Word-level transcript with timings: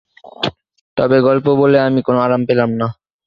তবে 0.97 1.17
গল্প 1.21 1.45
বলে 1.55 1.77
আমি 1.79 1.99
কোনো 2.01 2.19
আরাম 2.21 2.41
পেলাম 2.45 2.69
না। 2.75 2.87